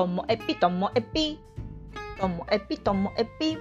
[0.00, 1.38] ともえぴともえぴ
[2.18, 3.58] ともえぴともえぴ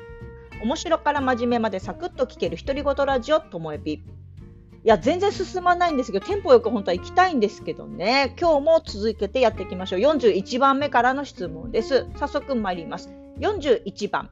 [0.63, 4.01] 面白から真面目までサクッと聞ける独り言ラジオともえぴい
[4.85, 8.33] や全然進まないんですけどテンポよく本当は行きたいんですけどね。
[8.39, 9.99] 今日も続けてやっていきましょう。
[9.99, 12.07] 41番目からの質問です。
[12.17, 13.09] 早速参ります。
[13.39, 14.29] 41番。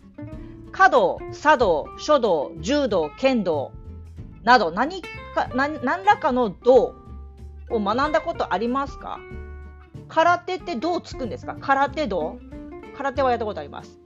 [0.72, 3.74] 華道茶道書道柔道剣道。
[4.44, 6.96] など何か何何らかの道
[7.70, 9.20] を学んだことありますか？
[10.08, 11.56] 空手ってどうつくんですか？
[11.60, 12.40] 空手道？
[12.98, 14.00] 空手はやったことあります。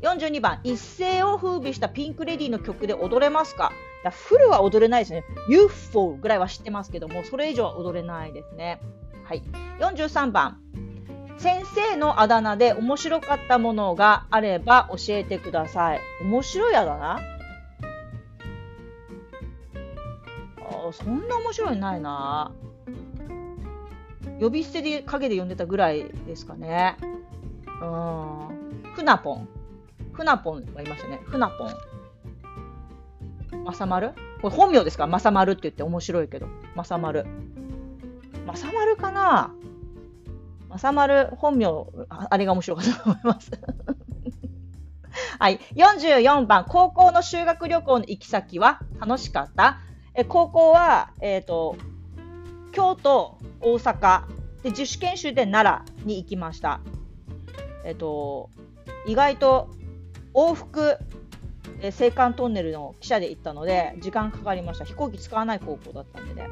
[0.00, 3.72] 42番、一世を風靡したピンクレディーの曲で踊れますか？
[4.02, 5.22] いやフルは踊れないですね。
[5.48, 8.80] UFO ぐらいは知ってますけども、それ以上は踊れないですね。
[9.24, 9.42] はい。
[9.78, 10.58] 43番、
[11.38, 16.00] 先生のあだ名で面白かったものがあれば教えてください。
[16.22, 17.20] 面白いあだ名？
[20.58, 22.50] あそんな面白いないな。
[24.42, 26.96] 呼び捨てで影で呼んでたぐらいですかね。
[27.80, 28.82] うん。
[28.94, 29.48] ふなぽん。
[30.12, 31.20] ふなぽんはいましたね。
[31.24, 31.68] ふなぽん。
[33.64, 35.06] まさまるこれ本名ですか？
[35.06, 36.48] まさまるって言って面白いけど。
[36.74, 37.24] まさまる。
[38.46, 39.52] まさまるかな？
[40.68, 41.66] まさまる本名、
[42.08, 43.50] あれが面白かったと思います。
[45.38, 45.60] はい。
[45.76, 49.78] 44番、高校の修学旅行の行き先は楽しかった？
[50.14, 51.76] え高校は、えっ、ー、と、
[52.72, 54.24] 京都、大阪、
[54.62, 56.80] で自主研修で奈良に行きました。
[57.84, 58.50] えっと、
[59.06, 59.70] 意外と
[60.34, 60.98] 往復、
[61.80, 64.84] え青函トンネルの汽車で行ったので、時間かかりました。
[64.84, 66.48] 飛行機使わない高校だったんでね。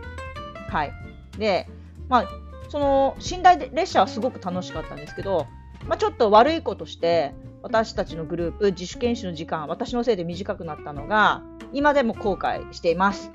[0.68, 0.92] はい。
[1.38, 1.68] で、
[2.08, 2.28] まあ、
[2.68, 5.46] その寝台列車はすごく楽しかったんですけど、
[5.86, 13.30] まあ、ちょっと悪いことして、私たちのグループ、自主研修の時間、私のせいで短くなったのが、今でも後悔しています。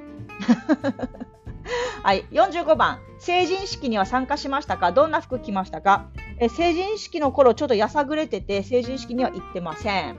[2.05, 4.91] はい、45番、成人式には参加しましたか？
[4.91, 6.05] どんな服着ましたか？
[6.37, 10.15] え成人式の頃ちょっとやさぐれてて、成人式には行ってません。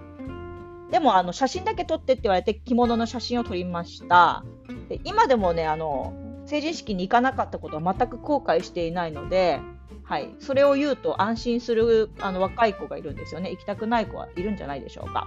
[0.90, 4.42] でも、あの、写真だけ撮ってって言われて、着物の写真を撮りました。
[4.88, 6.12] で今でもね、あの、
[6.44, 9.60] 成人式に行かなかったことは全く後悔していないので、
[10.08, 13.50] はい、それを言うと安心するあの若い子がいるんですよね。
[13.50, 15.26] 行きたくない子はいるんじゃないでしょうか。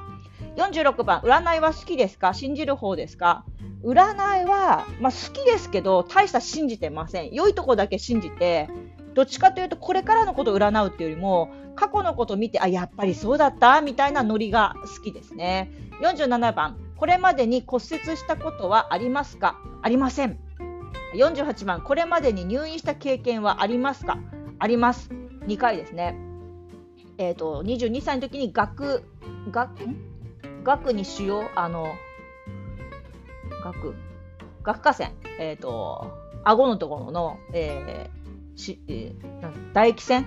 [0.55, 2.33] 46番、占いは好きですか？
[2.33, 3.43] 信じる方ですか？
[3.83, 7.33] 占いは、まあ、好きですけど、大した信じてません。
[7.33, 8.69] 良いとこだけ信じて、
[9.15, 15.71] どっちかというと、これからのことを占うっていうよりも、過去のことを見て、あ、やっぱりそうだったみたいなノリが好きですね。
[16.01, 19.57] 47番、これまでに骨折したことはありますか？
[19.81, 20.39] ありません。
[21.15, 24.17] 48番、これまでに入院した経験はありますか？
[24.59, 25.09] あります。
[25.47, 26.15] 2回ですね。
[27.17, 29.03] えっ、ー、と、22歳の時に学、
[29.51, 29.71] 学、
[30.63, 31.87] 学にしよう、あの、
[33.63, 33.95] 学、
[34.63, 40.25] 学科線、えっ、ー、と、顎のところの、えー、し、えー、唾液腺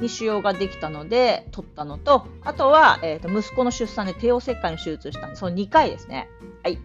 [0.00, 6.28] に腫瘍ができたので、取ったのと、あとは、えっ、ー、と、息子の出産で帝王切開の手術したんで、その2回ですね。
[6.62, 6.78] はい。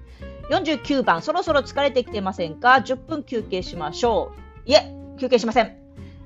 [0.50, 4.34] 49番、そろそろ疲れてきてませんか ?10 分休憩しましょ
[4.66, 4.70] う。
[4.70, 5.78] いえ、休憩しません。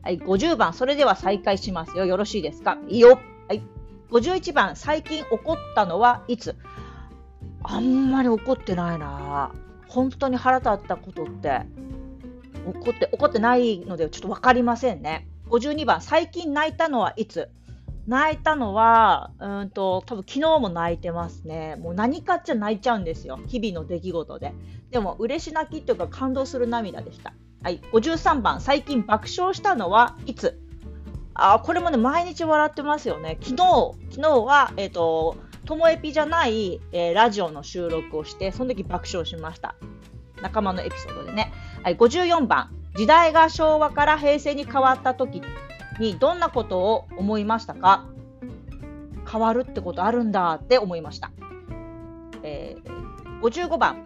[0.06, 2.06] はい、50番、それでは再開しますよ。
[2.06, 2.78] よろしいですか？
[2.88, 3.20] いいよ。
[3.48, 3.64] はい。
[4.12, 6.56] 51番、最近起こったのはいつ？
[7.64, 9.52] あんまり怒ってないな。
[9.88, 11.62] 本当に腹立ったことって
[12.68, 15.28] 怒って怒ってないのでちょっと分かりませんね。
[15.50, 17.50] 52番、最近泣いたのはいつ？
[18.06, 21.78] 泣いたのは、うんと、多分昨日も泣いてますね。
[21.78, 23.40] もう何かっちゃ泣いちゃうんですよ。
[23.48, 24.54] 日々の出来事で。
[24.92, 27.34] でも、嬉し泣きっていうか感動する涙でした。
[27.66, 27.82] はい。
[27.94, 30.56] 53番、最近爆笑したのはいつ？
[31.34, 33.40] あ、これもね、毎日笑ってますよね。
[33.42, 39.74] 昨日、昨日は、えっ、ー、と、ともえぴじゃない、えー、ラジオの収録をして、その時爆笑しました。
[40.44, 41.52] 仲間のエピソードでね。
[41.82, 42.70] はい、54番。
[42.96, 45.42] 時代が昭和から平成に変わった時
[46.00, 48.06] にどんなことを思いましたか？
[49.28, 51.32] 変わるってことあるんだって思いました。
[52.44, 54.06] えー、55番。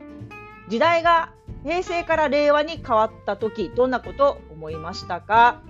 [0.69, 1.33] 時代が
[1.63, 5.61] 平成から令和に変わった時どんなことを思いましたか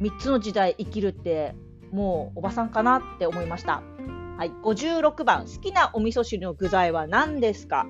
[0.00, 1.54] ？3つの時代生きるって
[1.90, 3.82] もうおばさんかなって思いました。
[4.36, 7.86] はい、56番好きなお味噌汁の具材は何ですか？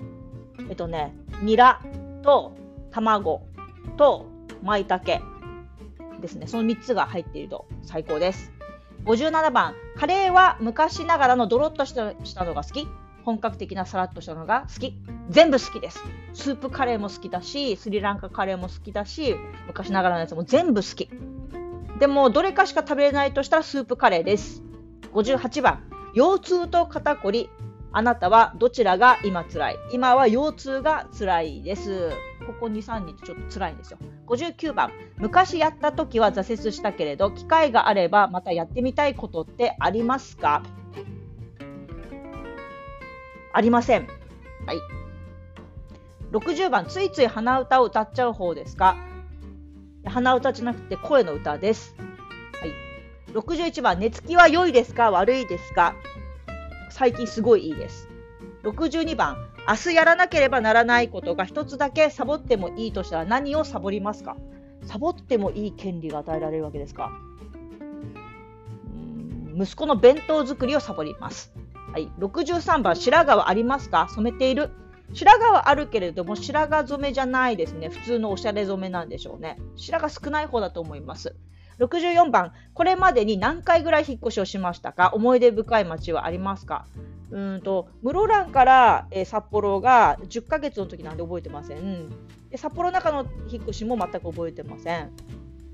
[0.71, 1.83] えっとねニラ
[2.23, 2.57] と
[2.91, 3.47] 卵
[3.99, 4.27] と
[4.63, 5.05] 舞茸
[6.23, 6.47] ですね。
[6.47, 8.53] その3つが入っていると最高です。
[9.05, 12.89] 57番カレーは昔ながらのドロッとしたのが好き？
[13.29, 14.95] 本格的なサラッとしたのが好き。
[15.29, 16.03] 全部好きです。
[16.33, 19.37] スープカレーも好きだしスリランカカレーも好きだし
[19.67, 21.11] 昔ながらのやつも全部好き。
[21.99, 24.63] でもどれかしか食べれないとしたらスープカレーです。
[25.13, 25.83] 58番。
[26.15, 27.51] 腰痛と肩こり。
[27.93, 29.77] あなたはどちらが今辛い？
[29.93, 32.11] 今は腰痛が辛いです。
[32.47, 33.99] ここ2、3日ちょっと辛いんですよ。
[34.27, 40.63] 59番、昔やった時は挫折したけれど、機会があればまたやってみたいことってありますか？
[43.53, 44.07] ありません。
[44.67, 44.79] はい。
[46.33, 48.97] 60番、ついつい鼻歌を歌っちゃう方ですか？
[50.05, 51.95] 鼻歌じゃなくて声の歌です。
[52.61, 53.33] はい。
[53.33, 55.11] 61番、寝つきは良いですか？
[55.11, 55.95] 悪いですか？
[56.91, 58.09] 最近すごいいいです。
[58.63, 59.37] 62番、
[59.69, 64.37] 明日やらなければならないことが一つだけサボってもいいとしたら何をサボりますか？
[64.85, 67.11] サボってもいい権利が与えられるわけですか？
[69.57, 71.53] 息子の弁当作りをサボります。
[71.93, 74.09] はい、63番、白髪はありますか？
[74.11, 74.71] 染めている？
[75.15, 77.89] 白髪はあるけれども、白髪染めじゃないですね。
[77.89, 79.59] 普通のおしゃれ染めなんでしょうね。
[79.77, 81.35] 白髪少ない方だと思います。
[81.81, 85.11] 64番、これまでに何回ぐらい引っ越しをしましたか？
[85.15, 86.87] 思い出深い街はありますか？
[87.31, 92.09] うんと室蘭から、えー、札幌が10ヶ月の時なんで覚えてません
[92.51, 95.11] で札幌の中の引っ越しも全く覚えてません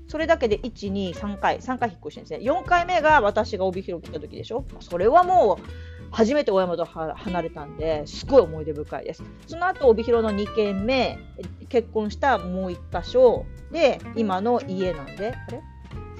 [0.09, 2.39] それだけで1、2、3回、3回引っ越しですね。
[2.39, 4.65] 4回目が私が帯広来た時でしょ。
[4.81, 9.23] それはもう初めて親元離れたんですごい思い出深いです。
[9.47, 11.19] その後帯広の2軒目、
[11.67, 15.61] 結婚したもう1箇所で今の家なんで、あれ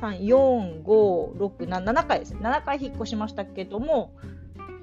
[0.02, 2.34] ？3、4、5、6、7、回です。
[2.34, 4.14] 7回引っ越しましたけども、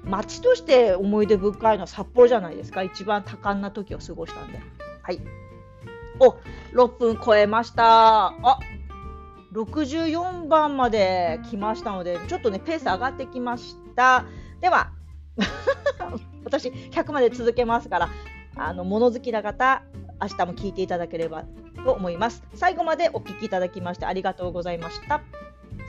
[0.03, 2.81] 街として思い出深いのは札幌じゃないですか。
[2.81, 4.59] 一番多感な時を過ごしたんで。
[5.03, 5.19] はい。
[6.19, 6.37] お、
[6.75, 8.29] 6分超えました。
[8.29, 8.59] あ、
[9.53, 14.25] 64番まで来ましたので、ちょっとね、ペース上がってきました。
[14.59, 14.92] では、
[16.53, 18.09] 私、100まで続けますから、
[18.55, 19.81] あの、物好きな方、
[20.21, 21.43] 明日も聞いていただければ
[21.83, 22.43] と思います。
[22.53, 25.21] 最後までお聞きいただきましてありがとうございました。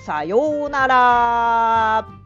[0.05, 2.24] さようなら。